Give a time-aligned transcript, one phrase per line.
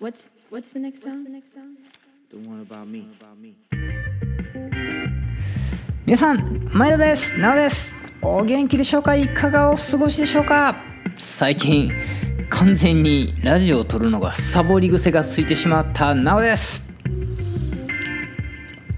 [0.00, 1.26] What's what's the next song?
[2.30, 3.04] The one about me.
[6.06, 7.38] 皆さん前田です。
[7.38, 7.94] なおです。
[8.22, 9.14] お元気でしょうか？
[9.14, 10.74] いかがお過ごしでしょうか？
[11.18, 11.92] 最近
[12.48, 16.82] 完全にラジオを撮るのがサボり癖がついてしまったなおです。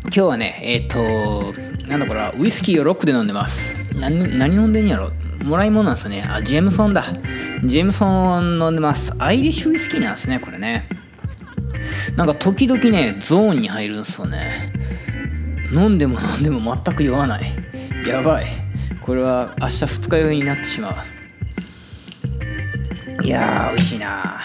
[0.05, 1.53] 今日はねえっ、と
[1.89, 2.32] なんだこれは？
[2.39, 3.77] ウイスキーをロックで飲んでます。
[3.93, 5.11] 何何飲んでんやろ？
[5.43, 6.24] もらい物なんですね。
[6.29, 7.04] あジェームソンだ。
[7.64, 9.12] ジェームソン飲んでます。
[9.18, 10.89] アイリッシュウイスキーなんですねこれね。
[12.17, 14.72] なんか時々ねゾーンに入るんすよね。
[15.72, 17.53] 飲んでも 飲んでも全く酔わない。
[18.07, 18.46] やばい。
[19.00, 21.04] これは明日二日酔いになってしま
[23.20, 23.25] う。
[23.25, 24.40] いやー美味しいな。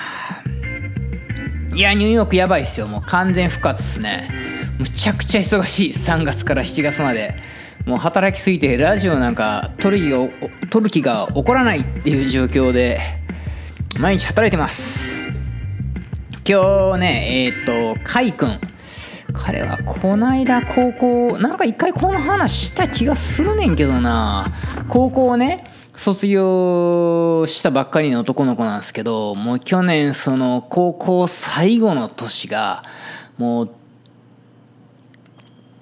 [1.74, 2.88] いやニューヨークやばいっすよ。
[2.88, 4.30] もう完全復活っすね。
[4.80, 5.90] むちゃくちゃ忙しい。
[5.92, 7.36] 3月から7月まで。
[7.88, 10.28] もう働きすぎてラジオなんか撮る気が
[10.70, 13.00] 撮る気が起こらないっていう状況で
[13.98, 15.24] 毎日働いてます。
[16.46, 18.60] 今日ねえっ、とカイ君。
[19.32, 24.54] 彼はこないだ高校なんか一回この話した気がするねんけどな。
[24.90, 25.64] 高校をね
[25.96, 32.84] 卒業したばっかりの男の子なんですけどもう去年その高校最後の年が
[33.38, 33.70] もう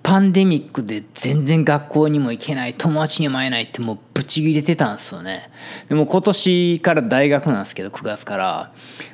[0.06, 5.50] パンデミックで全然学校にも行けない友達にも会えないってもうブチギレてたんですよね。
[5.90, 8.72] でも今年から大学なんですけど9月から。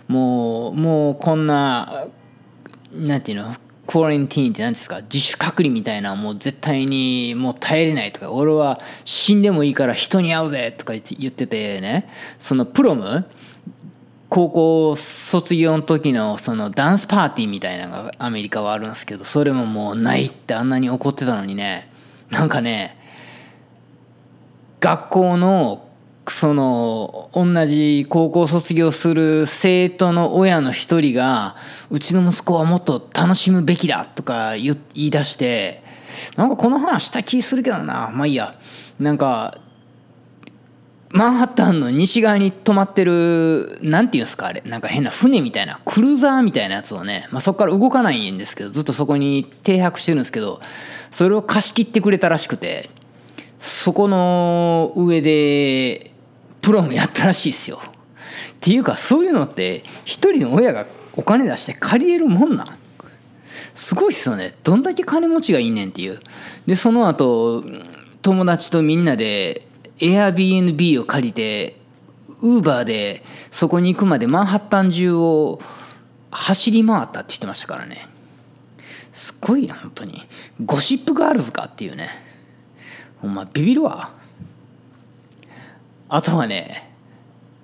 [0.10, 2.08] もうもうこんな
[2.92, 3.56] なんていうの
[3.88, 12.10] クオレンティーンって何ですか自主隔離みたいなもう絶対にもう耐えれないとか俺は死んでもいいから人に会うぜとか言っててね。
[12.38, 13.26] そのプロム
[14.32, 21.92] 高校卒業の時のそのダンスパーティーみたいなのがアメリカはあるんですけどそれももうないってあんなに怒ってたのにね。
[22.30, 22.98] なんかね
[24.80, 25.86] 学校の
[26.30, 31.58] その同じ高校卒業する生徒の親の一人が
[31.90, 35.84] うちの息子はもっと楽しむべきだとか言い出して
[36.38, 38.10] なんかこの話した気するけどな。
[38.14, 38.56] まあいいや。
[38.98, 39.58] なんか
[41.14, 44.62] マンハッタンの西側に止まってるなんていうんですかあれ。
[44.66, 50.62] なんか変な船みたいなクルーザーみたいなやつをね、まあ、そこから動かないんですけどずっとそこに停泊してるんですけど
[51.12, 52.90] それを貸し切ってくれたらしくて
[53.60, 56.12] そこの上で
[56.62, 57.82] プロもやったらしいですよ。
[57.84, 57.90] っ
[58.62, 60.86] ていうかそういうのって一人の親が
[61.16, 62.68] お金出して借りれるもんなん？
[63.76, 64.56] すごいっすよね。
[64.64, 66.20] どんだけ金持ちがいいねんっていう。
[66.68, 67.64] でその後
[68.22, 69.68] 友達とみんなで
[70.02, 71.78] Airbnb を借りて
[72.42, 75.60] ウーバーでそこに行くまでマンハッタン中を
[76.32, 78.08] 走り回ったって言ってましたからね。
[79.14, 80.24] すごいな本当に。
[80.66, 82.10] ゴシップガールズかっていうね。
[83.22, 84.14] ほんまビビるわ。
[86.10, 86.91] あとはね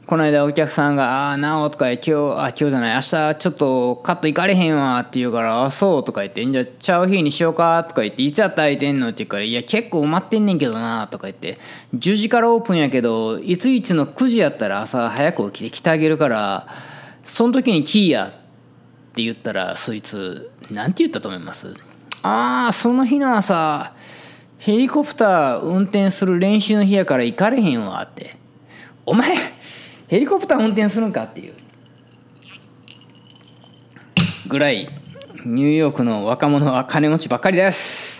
[0.07, 2.15] この間お客さんが「ああなお」とか今日あ
[2.47, 11.59] 今日じゃない明日ちょっとカット行かれへんわって言うから「あそう」とか言って「じゃあちゃう日にしようか」とか言って「いつやったら空いてんの?」って言うから「いや結構埋まってんねんけどな」とか言って
[11.93, 16.67] 「10時からオープンやけどいついつの9時やったら朝早く起きて来てあげるから
[17.25, 18.31] その時にキーや」っ
[19.13, 21.75] て言ったらそいつなんて言ったと思います？
[22.23, 23.91] ああその日の朝
[24.57, 28.37] ヘリコプター運転する練習の日やから行かれへんわって
[29.05, 29.56] お前
[30.07, 31.53] ヘリコプター運転するんかっていう。
[34.47, 34.87] ぐらい
[35.45, 38.16] ニューヨークの若者は金持ちばっかりです。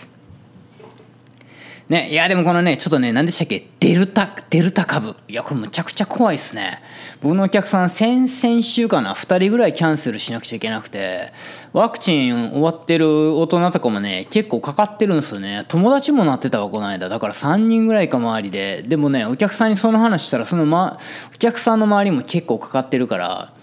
[1.88, 3.66] ね、いやでもこのねちょっとね何でしたっけ？
[3.80, 5.16] デルタデルタ株。
[5.26, 6.82] いやこれむちゃくちゃ怖いっすね。
[7.22, 11.32] 僕のお客さん先々週かな2人ぐらいキャンセルしなくちゃいけなくて。
[11.72, 15.64] ワクチン終わってる大人とかもね結構かかってるんですよね。
[15.68, 17.08] 友達もなってたわこの間。
[17.08, 18.82] だから3人ぐらいか周りで。
[18.86, 20.98] でもねお客さんにその話したらその、ま、
[21.34, 23.54] お客さんの周りも結構かかってるから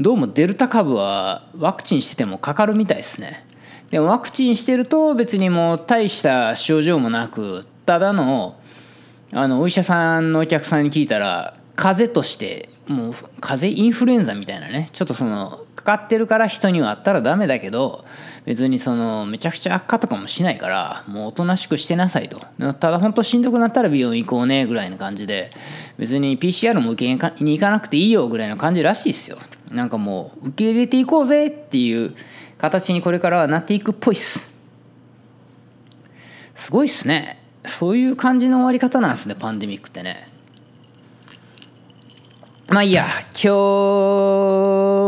[0.00, 3.46] どうもデルタ株はワクチンしててもかかるみたいですね。
[3.90, 8.58] でもワクチンしてると別にもう大した症状もなくただの
[9.32, 18.04] あのお医者さんのお客さんに聞いたら風邪としてもう風邪インフルエンザみたいなねちょっとそのかかってるから人にはあったらダメだけど
[18.46, 22.40] 別にそのめちゃくちゃ悪化とかもしないからもうおとなしくしてなさいと。
[22.74, 25.50] ただ本当しんどくなったら病院行こうねぐらいの感じで
[25.98, 27.14] 別に PCR も受け
[27.44, 29.38] に行かなくていいよぐらいの感じらしいですよ
[29.70, 32.14] なんかもう受け入れていこうぜっていう
[32.58, 34.52] 形にこれからはなっていくっぽいっす。
[36.54, 37.42] すごいっすね。
[37.64, 40.28] そういう感じの終わり方なんですねパンデミックってね。
[42.68, 43.06] まあいいや。
[43.32, 43.54] 今日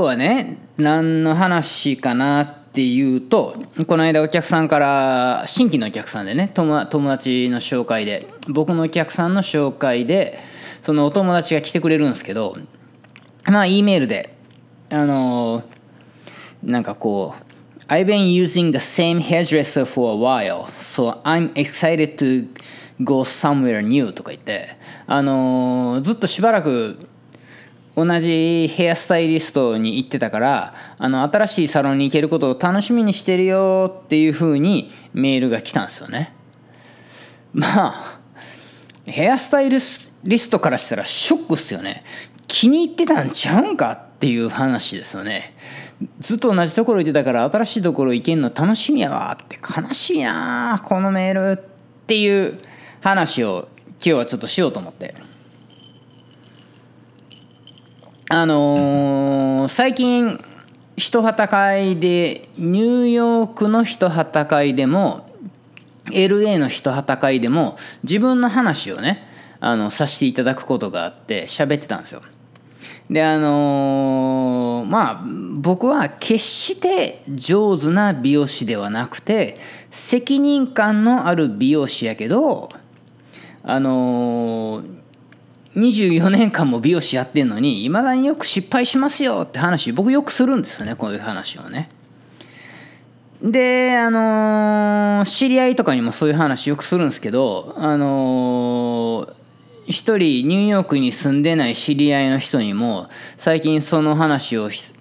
[0.04, 3.56] はね何の話かなっていうと
[3.88, 10.38] この間お客さんから新規のお客さんでね友達の紹介で僕のお客さんの紹介で
[10.80, 12.56] そのお友達が来てくれるんですけど
[13.46, 14.36] まあ E メールで
[14.88, 15.64] あの
[16.62, 17.42] なんかこう
[17.88, 22.48] I've been using the same hairdresser for a while, so I'm excited to
[23.02, 24.76] go somewhere new とか言って、
[25.06, 27.08] あのーずっとしばらく
[27.96, 36.32] 同じヘアスタイリストに行ってたからあの新しいサロンに行けることを楽しみにしてるよっていう風にメールが来たんですよね。
[37.52, 38.20] まあ
[39.04, 42.04] ヘアスタイリストからしたらショックっすよね。
[42.46, 45.54] 気に入ってたんちゃうんかっていう話ですよね。
[46.18, 51.64] ずっと同じところ行ってたから新しいところ行けんの楽しみやわって悲しいなこのメールっ
[52.06, 52.58] ていう
[53.00, 55.14] 話を今日はちょっとしようと思って
[58.28, 60.42] あのー最近
[60.96, 65.30] 一旗会でニューヨークの一旗会でも
[66.06, 69.26] LA の一旗会でも自分の話をね
[69.60, 72.22] あのさせていただくことがあって喋ってたんですよ。
[73.10, 75.24] であのーまあ
[75.56, 79.58] 僕は決して上手な美容師ではなくて
[79.90, 82.70] 責任感のある美容師やけど
[83.64, 85.00] あのー
[85.76, 91.88] 24年間も美容師やってんのにいまだによく失敗しますよって話僕よくするんですよねこういう話をね。
[93.42, 99.39] であのー知り合いとかにもそういう話よくするんですけどあのー
[99.90, 104.94] 一人ニューヨークに住んでない知り合いの人にも最近その話をひ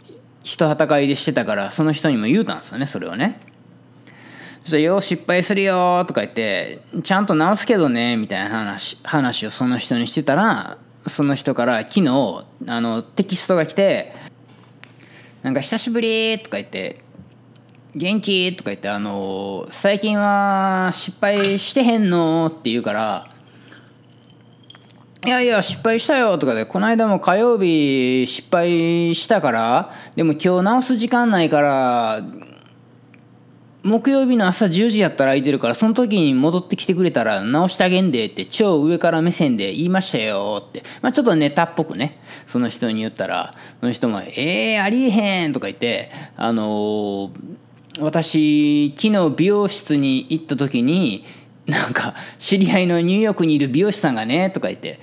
[0.43, 3.39] 一旗会でしてたからその人にも言うたんですよねそれをね。
[4.63, 10.77] そしたらよう失敗するよ」とか言って「ちゃんと直すけどね」みたいな話話をその人にしてたら
[11.07, 14.13] その人から昨日あのテキストが来て
[15.43, 17.01] 「なんか久しぶり」とか言って
[17.95, 23.27] 「元気?」とか言ってあの「最近は失敗してへんの?」って言うから
[25.25, 32.21] 「いやいや失敗したよ」とかで「この間も火曜日失敗したからでも今日直す時間ないから
[33.83, 47.69] 木曜日の朝10時やったら空いてるからその時に戻ってきてくれたら直してあげんでって超上から目線で言いましたよって、まあ、ちょっとネタっぽくねその人に言ったらその人も「えー、ありえへん」とか言ってあのー
[48.01, 51.25] 私昨日美容室に行った時に
[51.69, 54.99] なんか知り合いのニューヨークにいる美容師さんがねとか言って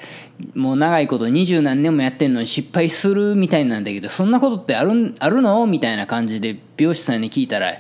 [0.55, 5.67] もう長いこと二十何年もやってんのに失敗するみたいなんだけどそんなことってあるあるの？
[5.67, 7.75] みたいな感じで美容師さんに聞いたら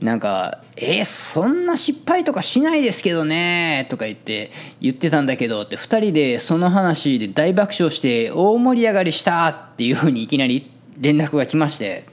[0.00, 4.50] なんか「えそんな失敗とかしないですけどね」とか言って
[4.80, 12.04] 言ってたんだけどって2人でその話で大爆笑して大盛り上がりしたっていうふうにいきなり連絡が来まして。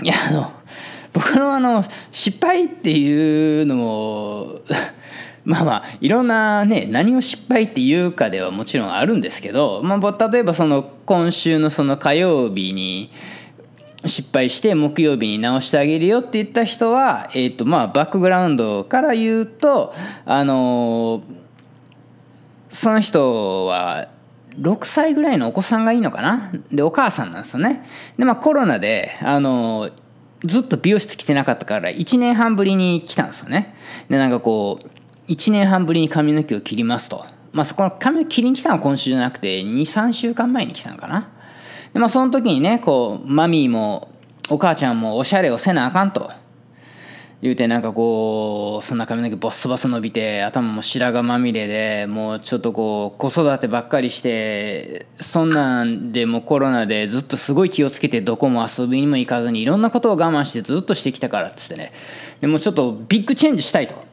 [0.00, 0.52] いやあの
[1.12, 4.60] 僕のあの失敗っていうのも
[5.44, 13.10] まあまあいろんなね何を失敗っていうかではもちろんあるんですけど、まあ、例えばその今週のその火曜日に
[14.06, 19.94] 失敗して木曜日に直してあげるよって言った人は、えーとまあ、バックグラウンドから言うと
[20.24, 21.22] あの
[22.70, 24.08] その人は
[24.58, 26.52] 6歳ぐらいのお子さんがいいのかな？
[26.72, 27.86] でお母さんなんですよね。
[28.18, 29.90] でまあコロナであの
[30.44, 33.74] ずっと美容室来てなかったから1年半ぶりに来たんですよね。
[34.08, 37.26] でなんかこう1年半ぶりに髪の毛を切りますと。
[37.52, 41.28] まあそこの髪切りに来たのは今週じゃなくて23週間前に来たのかな。
[41.92, 44.12] でまあその時にねこうマミーも
[44.48, 46.30] お母ちゃんもおしゃれをせなあかんと。
[47.40, 61.92] 言うてなんかこうそんな髪の毛ボッソボソ伸びて頭も白髪まみれでもうちょっとこう子育てばっかりしてそんなんでもコロナでずっとすごい気をつけてどこも遊びにも行かずにいろんなことを我慢してずっとしてきたからっつってね
[62.40, 64.07] でもちょっとビッグチェンジしたいと。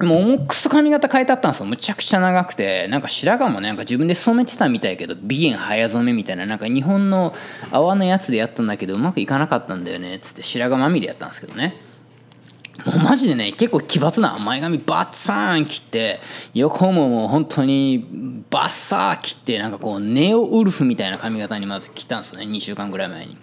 [0.00, 1.66] もう重くそ髪型変えてあったんですよ。
[1.66, 2.86] むちゃくちゃ長くて。
[2.88, 6.46] なんか白髪もねなんか自分で染めてたみたいけど美颜早染めみたいな。
[6.46, 7.34] なんか日本の
[7.72, 10.18] 泡のやつでやったんだけどうまくいかなかったんだよね。
[10.20, 11.80] つって白髪まみれやったんですけどね。
[12.86, 16.20] もうマジでね結構奇抜な前髪バッサーン切って
[16.54, 18.06] 横ももう本当に
[18.50, 22.46] バッサー切ってなんかこうネオウルフみたいな髪型にまず切ったんですよね。
[22.46, 23.36] 2週間ぐらい前に。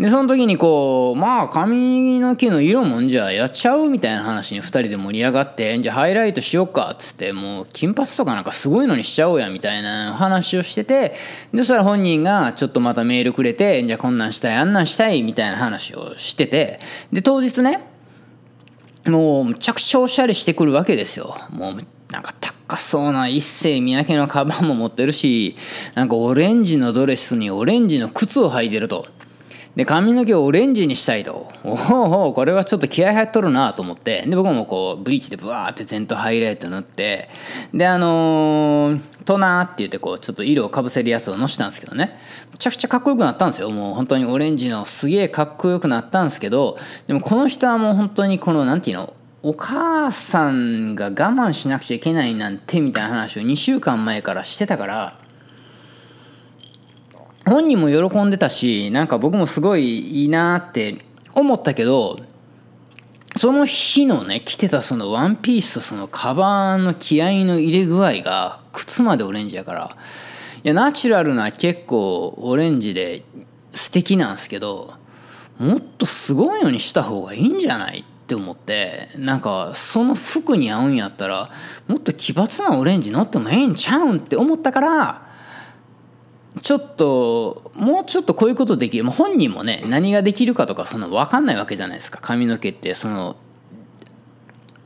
[0.00, 11.14] でその時にこうまあ髪の毛の色もんじゃやっちゃうみたいな話に2人で盛り上がってじゃあハイライトしよっかっつってもう金髪とかなんかすごいのにしちゃおうやみたいな話をしてて
[11.52, 16.80] でそしたら本人がちょっとまたメールくれてじゃあこんなんしたいあんなんしたいみたいな話をしてて
[17.12, 17.86] で当日ね
[19.04, 21.78] もうむちゃくちゃおしゃれしてくるわけですよもう
[22.10, 25.56] なんか高そうな一世三宅のカバンも持ってるし
[25.94, 29.04] なんかオレンジのドレスにオレンジの靴を履いてると。
[29.76, 31.48] で髪の毛をオレンジにしたいと。
[31.64, 34.24] おおおこれはちょっと気合入っとるなと思って。
[34.26, 37.28] で僕もこうブリーチでブワーって全頭ハイライト塗って。
[37.72, 42.18] であのー、トナーって言ってこうちょっと色をかぶせるやつをのしたんですけどね。
[42.52, 43.70] めちゃくちゃかっこよくなったんですよ。
[43.70, 46.76] もう本当にオレンジのすげえかっこよくなったんですけど。
[47.06, 55.19] でもこの人はもう本当にこのなんていうのお母さんが我慢しなくちゃいけないなんてみたいな話を2週間前からしてたから
[57.50, 60.98] 本人も喜んでたしなんか僕もすごいいいなって
[61.34, 62.20] 思ったけど
[63.36, 69.96] その日のね着てたそのワンピースとそのカバンの気合の入れ具合が靴までオレンジやから。
[70.62, 73.24] いやナチュラルな結構オレンジで
[73.72, 74.92] 素敵なんですけど
[75.58, 81.50] もっとすごいのにした方がいいんじゃないって思ってなんかその服に合うんやったら
[81.88, 85.29] もっと奇抜なオレンジ乗ってもええんちゃうんって思ったから
[86.62, 89.04] ちょっともうちょっとこういうことできる。
[89.10, 92.18] 本人もね何ができるかとかその分かんないわけじゃないですか。
[92.20, 93.36] 髪の毛ってその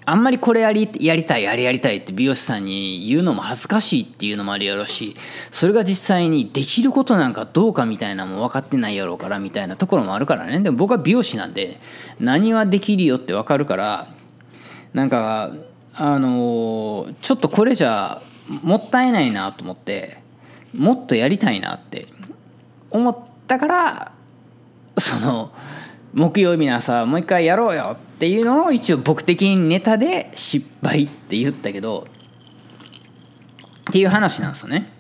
[0.07, 5.17] あんまりこれやりやりたいあれやりたいって美容師さんに言うのも恥ずかしいっていうのもあるやろうし
[5.51, 10.61] それが実際にできることなんかどうかみたいなのも分かってないやろうからみたいなところもあるからね。
[10.61, 11.81] でも僕は美容師なんで
[12.21, 14.09] 何はできるよって分かるから
[14.93, 15.53] なんか
[15.95, 18.21] あのちょっとこれじゃ
[18.63, 20.24] もったいないなと思って
[20.75, 22.09] もっとやりたいなって
[22.91, 24.13] 思ったから
[24.99, 25.53] その
[26.13, 32.07] 木曜日の朝もう一回やろうよっていうのを一応僕的にネタで失敗って言ったけど
[33.91, 34.91] っていう話なんですよね。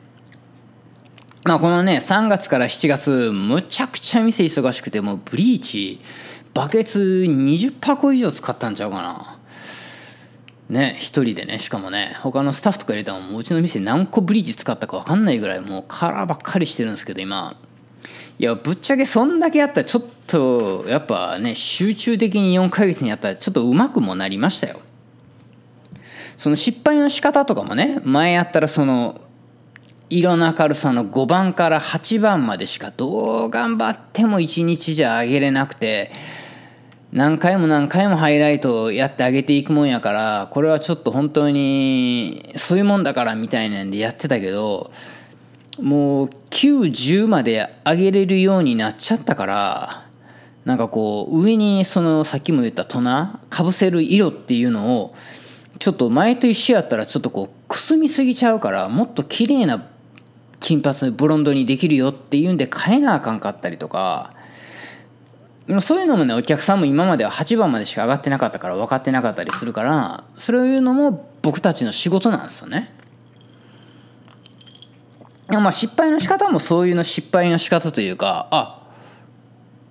[1.44, 6.00] まあこのね3月から7月むちゃくちゃ店忙しくてもうブリーチ
[6.52, 9.38] バケツ20箱以上使ったんちゃうかな。
[10.68, 17.56] ね一人でねしかもね他のスタッフとか入れたらもううちの店何個ブリーチ使ったか分かんないぐらいもうカラーばっかりしてるんですけど今。
[18.36, 24.80] いやぶっちゃけそんだけやったらちょっとやっぱね集中的に4ヶ月にやったらちょっとうまくもなりましたよ。
[26.36, 29.20] その失敗の仕方とかもね前やったらその
[30.10, 36.10] 色の明るさの5番から8番までしかどう頑張っても1日じゃ上げれなくて
[37.14, 44.90] 何回も何回もハイライトをやってあげていくもんやからこれはちょっと本当にそういうもんだからみたいなんでやってたけど
[45.80, 50.08] もう910まで上げれるようになっちゃったから
[50.64, 55.14] なんかこう上にそのさっきも言ったトナかぶせる色っていうのを
[55.78, 59.86] ちょっと前と一緒やったらちょっとこうくすみすぎちゃうからもっと綺麗な
[60.58, 64.34] 金髪ブロンドにできるよっていうんで変えなあかんかったりとか
[65.80, 72.94] そういうのもねお客さんも今までは8番までしか上がってなかったから分かってなかったりするからそういうのも僕たちの仕事なんですよね。
[75.48, 78.88] まあ失敗の仕方もそういうの失敗の仕方というかあ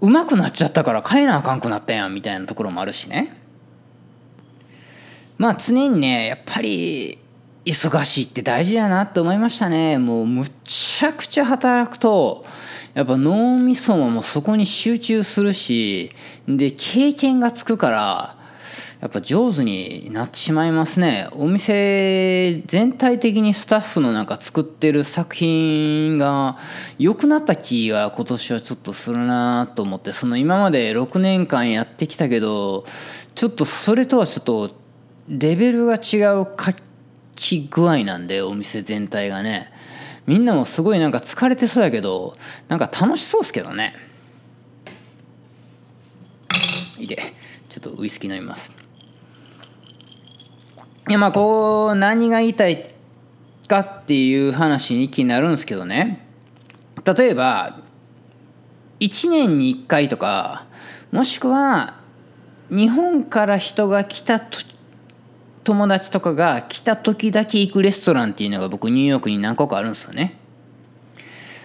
[0.02, 3.40] うまくなっちゃったから変えなあかんくなったやんみたいなところもあるしね。
[5.38, 7.18] まあ常にねやっぱり
[7.66, 9.98] 忙しいって大事やなって思いましたね。
[9.98, 12.46] もうむちゃくちゃ働くと
[12.94, 16.12] やっぱ脳みそももうそこに集中するし
[16.48, 18.36] で経験がつくから
[19.00, 21.28] やっぱ上手になってしまいますね。
[21.34, 26.58] お店全体的にスタッフのなんか作ってる作品が
[27.00, 32.86] 良くなった気が今年はちょっとするなと思ってその今まで6年間やってきたけど
[33.36, 34.72] ちょっとそれとはちょっと
[35.28, 36.82] レベルが違う活
[37.36, 39.72] 気具合なんでお店全体がね。
[40.26, 42.38] みんなもすごいなんか疲れてそうやけど
[42.70, 43.96] なんか楽しそうっすけどね。
[46.98, 47.18] いで
[47.70, 48.72] ちょっとウイスキー飲みます。
[51.10, 52.90] いやまあこう何が言いたい
[53.68, 56.26] かっていう話に気になるんですけどね。
[57.04, 57.80] 例えば
[59.00, 60.66] 1年に1回とか
[61.12, 62.00] もしくは
[62.70, 64.73] 日本から人が来た時
[65.64, 70.40] 友達とかが来た時だけ行くレストランっていうのが僕ニューヨークに何個かあるんですよね。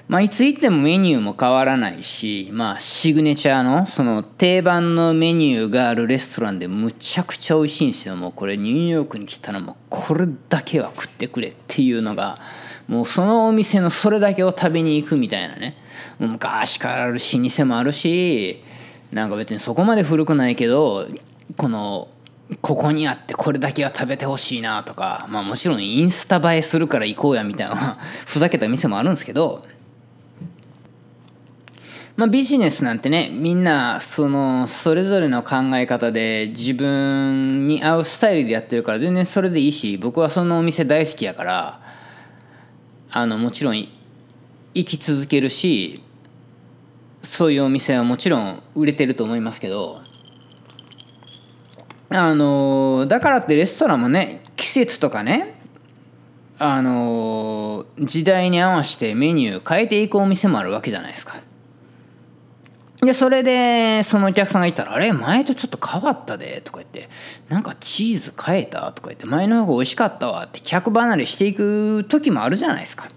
[0.09, 8.17] まあ、いつ行ってもメニューも変わらないし、まあ、シグネチャーの、その定番のメニューがあるレストランでむちゃくちゃ美味しいんですよ。
[8.17, 12.38] もうこれニューヨークに来たらもうこれだけは食ってくれっていうのが、
[12.87, 15.76] もうそのお店のそれだけを食べに行くみたいなね。
[16.19, 18.62] 昔からある老舗もあるし、
[19.12, 21.07] なんか別にそこまで古くないけど、
[21.59, 22.09] この
[22.62, 29.67] ここにあってこれだけは食べてほしいなとか、まあもちろんインスタ映えするから行こうやみたいな ふざけた店もあるんですけど、
[32.17, 41.81] まあビジネスなんてね、みんなそのそれぞれの考え方で自分に合うスタイルでやってるから全然それでいいし、僕はそのお店大好きやから、
[43.11, 46.02] あのもちろん行き続けるし、
[47.23, 50.00] そういうお店はもちろん売れてると思いますけど
[52.11, 55.61] あのだからってレストランもね季節とかね
[56.59, 61.37] あの時代に合わせてメニュー変えていくお店もあるわけじゃないですか。
[63.00, 67.09] で、それで、そのお客さんが言ったら、あれ前とちょっと変わったで、とか言って、
[67.49, 68.91] なんかチーズ変えた？
[68.91, 73.09] とか言って、前の方が美味しかったわって客離れしていく時もあるじゃないですか。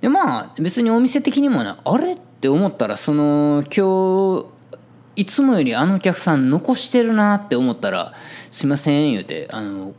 [0.00, 2.12] で、まあ、別にお店的にもね、あれ？
[2.12, 4.46] って思ったら、その、今日、
[5.18, 8.14] いつもよりあのお客さん残してるなって思ったら、
[8.52, 9.92] すいません、言うて、あの、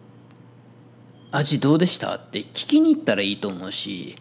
[1.29, 4.15] 味どうでしたって聞きに行ったらいいと思うし、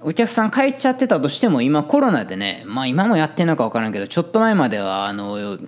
[0.00, 5.58] お客さん帰っちゃってたとしても今コロナでねまあ今もやってんのか分からんけどちょっと前まではあの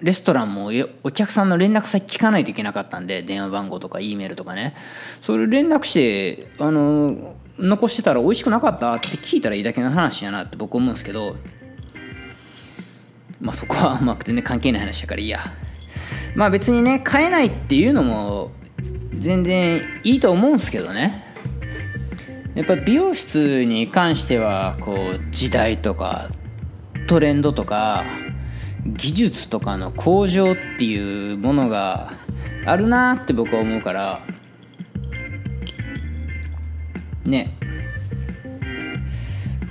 [0.00, 0.72] レストランも
[1.04, 4.74] お客さんの連絡先聞かないといけなかったんで電話番号とか E メールとかね。
[5.20, 11.36] それ連絡してあの残してたら美味しくなかったって聞いたらいいだけの話やなって僕思うんですけど
[13.40, 15.40] まあそこはうまくてね関係ない話だからいいや。
[16.34, 18.52] まあ別にね買えないっていうのも
[19.18, 21.24] 全然いいと思うんすけどね。
[22.54, 26.28] やっぱ美容室に関してはこう時代とか
[27.06, 28.04] トレンドとか
[28.84, 32.12] 技術とかの向上っていうものが
[32.66, 34.22] あるなって僕は思うから。
[37.24, 37.57] ね。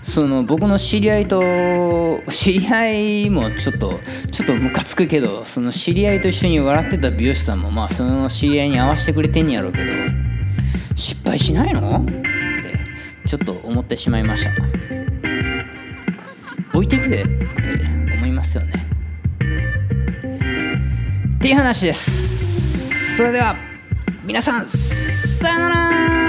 [0.08, 2.92] その僕の知り合いと知り合
[3.26, 4.00] いもちょっと
[4.32, 9.92] ちょっとムカつくけどその知り合いと一緒に笑ってた美容師さんもまあその知り合いに合わせてくれてんやろうけど
[10.96, 12.00] 失敗しないの？
[12.00, 12.14] って
[13.28, 14.52] ちょっと思ってしまいました。
[16.74, 17.32] 置いてくれって
[18.16, 18.88] 思いますよね。
[21.36, 23.18] っていう話です。
[23.18, 23.56] それでは
[24.24, 26.26] 皆さんさよなら。